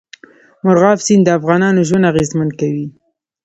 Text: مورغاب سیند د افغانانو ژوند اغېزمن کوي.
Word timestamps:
مورغاب 0.63 0.97
سیند 1.05 1.23
د 1.25 1.29
افغانانو 1.39 1.85
ژوند 1.87 2.09
اغېزمن 2.11 2.49
کوي. 2.59 2.87